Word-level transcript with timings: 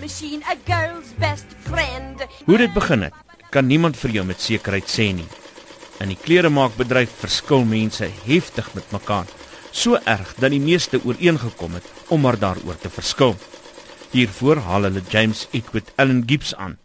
machine, 0.00 0.42
a 0.48 0.56
girl's 0.64 1.12
best 1.18 1.46
friend. 1.66 2.22
Hoe 2.44 2.58
dit 2.58 2.72
begin 2.72 3.02
het, 3.02 3.14
kan 3.50 3.66
niemand 3.66 3.96
vir 4.00 4.18
jou 4.18 4.24
met 4.26 4.40
sekerheid 4.40 4.88
sê 4.88 5.10
nie. 5.12 5.26
In 6.02 6.12
die 6.12 6.18
kleremaakbedryf 6.18 7.12
verskil 7.20 7.66
mense 7.68 8.08
heftig 8.24 8.70
met 8.76 8.88
mekaar, 8.94 9.28
so 9.72 9.98
erg 10.08 10.34
dat 10.40 10.54
die 10.54 10.62
meeste 10.62 11.00
ooreengekom 11.04 11.76
het 11.76 11.86
om 12.08 12.24
maar 12.24 12.38
daaroor 12.40 12.78
te 12.80 12.90
verskil. 12.90 13.36
Hiervoor 14.14 14.62
haal 14.64 14.88
hulle 14.88 15.04
James 15.12 15.46
Edward 15.52 15.92
Allen 15.96 16.24
Gibbs 16.26 16.54
aan. 16.56 16.78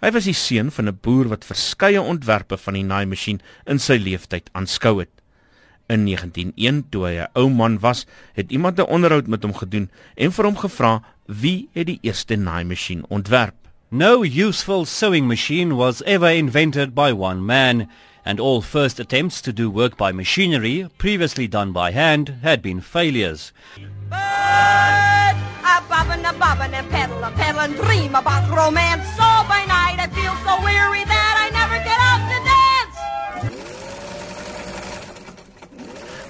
Hy 0.00 0.10
was 0.16 0.24
die 0.24 0.36
seun 0.36 0.70
van 0.72 0.88
'n 0.88 0.98
boer 1.02 1.28
wat 1.28 1.44
verskeie 1.44 2.00
ontwerpe 2.00 2.56
van 2.56 2.74
die 2.74 2.84
naaimasjien 2.84 3.42
in 3.66 3.78
sy 3.78 4.00
lewenstyd 4.00 4.48
aanskou 4.52 5.00
het. 5.00 5.19
In 5.90 6.04
1901, 6.06 6.84
toe 6.94 7.06
hy 7.06 7.16
'n 7.18 7.30
ou 7.34 7.48
man 7.50 7.80
was, 7.82 8.06
het 8.38 8.52
iemand 8.54 8.78
'n 8.78 8.86
onderhoud 8.86 9.26
met 9.26 9.42
hom 9.42 9.54
gedoen 9.54 9.90
en 10.14 10.32
vir 10.32 10.44
hom 10.44 10.56
gevra 10.56 11.02
wie 11.26 11.68
het 11.72 11.86
die 11.86 11.98
eerste 12.02 12.36
naaimasjien 12.36 13.02
ontwerp. 13.08 13.54
No 13.90 14.22
useful 14.22 14.84
sewing 14.84 15.26
machine 15.26 15.74
was 15.74 16.02
ever 16.02 16.30
invented 16.30 16.94
by 16.94 17.10
one 17.10 17.42
man, 17.42 17.88
and 18.24 18.38
all 18.38 18.60
first 18.62 19.00
attempts 19.00 19.40
to 19.40 19.52
do 19.52 19.68
work 19.68 19.96
by 19.96 20.12
machinery, 20.12 20.86
previously 20.96 21.48
done 21.48 21.72
by 21.72 21.90
hand, 21.90 22.38
had 22.42 22.62
been 22.62 22.80
failures. 22.80 23.52
But 24.08 25.34
a 25.64 25.82
bobbin, 25.88 26.24
a 26.24 26.32
bobbin, 26.32 26.74
and 26.74 26.88
pedal, 26.88 27.24
a 27.24 27.30
pedal, 27.32 27.60
and 27.60 27.74
dream 27.74 28.14
about 28.14 28.48
romance. 28.48 29.06
So 29.16 29.26
by 29.48 29.64
night 29.66 29.98
I 29.98 30.06
feel 30.14 30.36
so 30.46 30.62
weary 30.62 31.09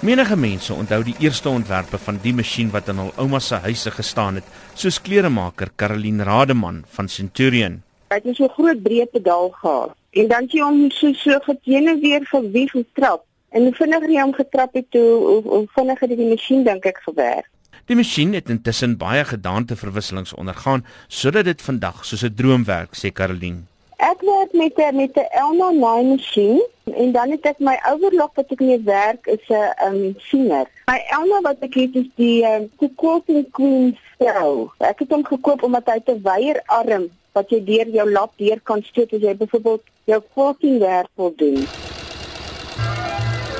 Menige 0.00 0.36
mense 0.36 0.72
onthou 0.72 1.02
die 1.04 1.14
eerste 1.20 1.50
ontwerpe 1.52 1.98
van 2.00 2.16
die 2.22 2.32
masjien 2.32 2.70
wat 2.72 2.86
in 2.88 2.96
hul 3.02 3.10
ouma 3.20 3.36
se 3.44 3.58
huise 3.60 3.90
gestaan 3.92 4.38
het, 4.38 4.46
soos 4.72 4.96
kleremaker 5.04 5.68
Caroline 5.76 6.24
Rademan 6.24 6.78
van 6.94 7.08
Centurion. 7.12 7.82
Hy 8.08 8.16
het 8.22 8.38
so 8.38 8.48
groot 8.54 8.80
breë 8.80 9.04
pedaal 9.12 9.50
gehad. 9.58 9.92
En 10.16 10.30
dan 10.32 10.48
het 10.48 10.56
hy 10.56 10.62
hom 10.64 10.78
so 10.96 11.12
so 11.20 11.36
geteene 11.44 11.98
weer 12.00 12.24
gewieg 12.32 12.72
getrap. 12.72 13.26
En 13.52 13.68
hoe 13.68 13.74
vinniger 13.76 14.08
hy 14.08 14.18
hom 14.22 14.32
getrap 14.40 14.80
het, 14.80 14.88
toe 14.96 15.04
hoe, 15.04 15.38
hoe 15.44 15.62
vinniger 15.76 16.08
het 16.08 16.22
die 16.22 16.30
masjien 16.32 16.64
dink 16.64 16.88
ek 16.88 17.04
gewerk. 17.04 17.52
Die 17.92 18.00
masjien 18.00 18.32
het 18.32 18.48
intussen 18.48 18.96
baie 18.96 19.28
gedaanteverwisselings 19.28 20.32
ondergaan 20.32 20.86
sodat 21.08 21.44
dit 21.44 21.60
vandag 21.68 22.06
soos 22.08 22.24
'n 22.24 22.32
droom 22.40 22.64
werk, 22.64 22.96
sê 22.96 23.12
Caroline. 23.12 23.68
Ek 24.00 24.24
werk 24.24 24.56
met 24.56 24.80
'n 24.80 24.96
met 24.96 25.12
'n 25.12 25.28
Elma 25.44 25.70
naaimasjien 25.70 26.62
en 26.94 27.12
dan 27.12 27.30
het 27.30 27.46
ek 27.46 27.58
my 27.58 27.76
overlock 27.92 28.34
wat 28.34 28.50
ek 28.50 28.60
mee 28.60 28.80
werk 28.84 29.26
is 29.26 29.44
'n 29.48 29.70
um, 29.86 30.14
siener. 30.18 30.66
My 30.86 30.98
Elma 31.10 31.40
wat 31.40 31.60
ek 31.60 31.74
het 31.74 31.94
is 31.94 32.08
die 32.16 32.44
um, 32.44 32.70
Quilting 32.96 33.50
Queen 33.50 33.98
stel. 34.14 34.72
Ek 34.78 34.98
het 34.98 35.10
hom 35.10 35.24
gekoop 35.24 35.62
omdat 35.62 35.86
hy 35.86 36.00
te 36.04 36.16
weier 36.22 36.62
arm 36.66 37.08
wat 37.32 37.50
jy 37.50 37.60
deur 37.64 37.88
jou 37.88 38.10
lap 38.10 38.32
deur 38.36 38.60
kan 38.62 38.82
steek 38.82 39.12
as 39.12 39.22
jy 39.22 39.34
byvoorbeeld 39.38 39.82
jou 40.04 40.20
quilting 40.34 40.78
werk 40.82 41.08
wil 41.14 41.32
doen. 41.36 41.66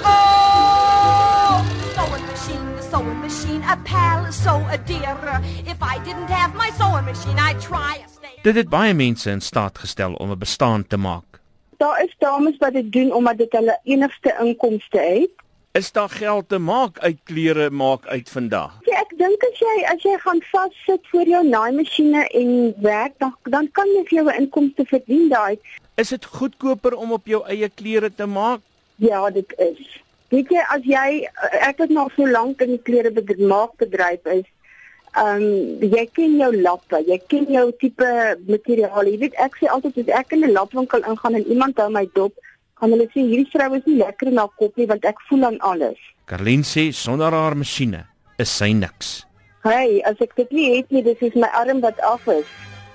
Oh, 0.04 1.62
sewing 2.90 3.20
machine, 3.20 3.62
a 3.62 3.76
pal, 3.84 4.32
so 4.32 4.56
a 4.72 4.78
dear. 4.86 5.16
If 5.66 5.80
I 5.82 5.98
didn't 6.04 6.30
have 6.30 6.54
my 6.54 6.70
sewing 6.78 7.04
machine, 7.04 7.38
I'd 7.38 7.60
try 7.60 8.02
a 8.04 8.08
stay. 8.08 8.34
Dit 8.42 8.54
het 8.54 8.68
baie 8.68 8.94
mense 8.94 9.30
in 9.30 9.40
staat 9.40 9.78
gestel 9.78 10.14
om 10.14 10.30
'n 10.30 10.38
bestaan 10.38 10.86
te 10.86 10.96
maak. 10.96 11.29
Daar 11.80 12.02
is 12.04 12.14
dames 12.18 12.56
wat 12.58 12.72
dit 12.72 12.92
doen 12.92 13.12
omdat 13.12 13.38
dit 13.38 13.52
hulle 13.52 13.78
enigste 13.84 14.36
inkomste 14.40 14.98
het. 14.98 15.30
Is 15.72 15.92
daar 15.92 16.08
geld 16.08 16.48
te 16.48 16.58
maak 16.58 16.98
uit 16.98 17.16
klere 17.24 17.70
maak 17.70 18.06
uit 18.06 18.28
vandag? 18.30 18.74
Ja, 18.84 18.98
ek 19.00 19.14
dink 19.16 19.46
as 19.48 19.62
jy 19.62 19.76
as 19.88 20.04
jy 20.04 20.16
gaan 20.20 20.42
vassit 20.50 21.08
voor 21.12 21.30
jou 21.30 21.40
naaimasjiene 21.46 22.26
en 22.36 22.50
werk, 22.84 23.14
dan 23.22 23.32
dan 23.54 23.70
kan 23.78 23.88
jy 23.96 24.02
vir 24.10 24.18
jou 24.18 24.34
inkomste 24.34 24.84
verdien 24.92 25.30
daai. 25.32 25.56
Is 25.96 26.12
dit 26.12 26.24
goedkoper 26.24 26.98
om 27.00 27.16
op 27.16 27.32
jou 27.32 27.40
eie 27.48 27.70
klere 27.80 28.12
te 28.12 28.28
maak? 28.28 28.60
Ja, 29.00 29.22
dit 29.30 29.56
is. 29.56 29.80
Weet 30.34 30.52
jy 30.52 30.68
as 30.76 30.84
jy 30.84 31.08
ek 31.64 31.80
het 31.86 31.96
nog 31.96 32.12
so 32.18 32.28
lank 32.28 32.60
in 32.60 32.74
die 32.76 32.84
klerebedragmaakbedryf 32.90 34.28
is, 34.36 34.44
ehm 35.18 35.42
um, 35.42 35.82
jy 35.82 36.04
ken 36.14 36.36
jou 36.38 36.50
lappe, 36.62 37.00
jy 37.06 37.18
ken 37.26 37.48
jou 37.50 37.66
tipe 37.80 38.10
materiaal. 38.46 39.08
Jy 39.10 39.18
weet 39.18 39.34
ek 39.42 39.58
sê 39.58 39.66
altyd 39.66 39.98
as 40.04 40.12
ek 40.20 40.32
in 40.36 40.44
'n 40.46 40.52
lapwinkel 40.52 41.02
ingaan 41.02 41.34
en 41.34 41.46
iemand 41.46 41.78
hou 41.78 41.90
my 41.90 42.06
dop, 42.14 42.32
gaan 42.78 42.90
hulle 42.90 43.08
sê 43.10 43.20
hierdie 43.20 43.50
vrou 43.52 43.74
is 43.74 43.86
nie 43.86 43.98
lekker 43.98 44.28
in 44.28 44.38
haar 44.38 44.52
kop 44.56 44.76
nie 44.76 44.86
want 44.86 45.04
ek 45.04 45.18
voel 45.28 45.44
aan 45.44 45.58
alles. 45.60 45.98
Carlien 46.26 46.62
sê 46.62 46.92
sonder 46.92 47.32
haar 47.32 47.56
masjiene 47.56 48.06
is 48.38 48.50
sy 48.56 48.72
niks. 48.72 49.26
Hey, 49.62 50.00
as 50.08 50.16
ek 50.20 50.36
dit 50.36 50.50
nie 50.52 50.76
het 50.76 50.90
nie, 50.90 51.02
dis 51.02 51.20
is 51.20 51.34
my 51.34 51.50
arm 51.52 51.80
wat 51.80 52.00
af 52.00 52.26
is. 52.28 52.46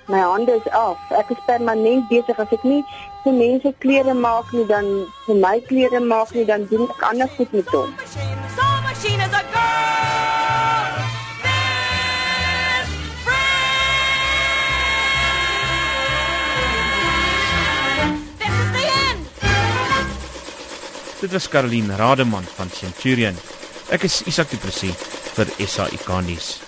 My 0.08 0.18
hande 0.18 0.56
is 0.56 0.68
af. 0.72 0.98
Ek 1.10 1.30
is 1.30 1.38
permanent 1.46 2.08
besig 2.08 2.38
as 2.38 2.52
ek 2.54 2.64
nie 2.64 2.82
vir 3.24 3.32
mense 3.32 3.74
klere 3.84 4.14
maak 4.14 4.52
nie, 4.54 4.66
dan 4.66 5.06
vir 5.26 5.40
my 5.46 5.56
klere 5.68 6.00
maak 6.00 6.34
nie, 6.34 6.46
dan 6.46 6.66
doen 6.70 6.88
ek 6.88 7.08
ander 7.10 7.30
goed 7.38 7.52
met 7.52 7.74
hom. 7.74 7.94
Sewing 8.06 8.84
machine 8.86 9.20
is 9.20 9.34
a 9.34 9.42
girl. 9.54 10.15
Dit 21.20 21.32
was 21.32 21.48
Caroline 21.48 21.96
Rademan 21.96 22.44
van 22.54 22.70
Centurion. 22.70 23.36
Ek 23.88 24.02
is 24.04 24.20
Isak 24.28 24.50
Du 24.52 24.60
Plessis 24.60 24.92
vir 25.36 25.48
SAIK 25.64 26.08
nuus. 26.26 26.65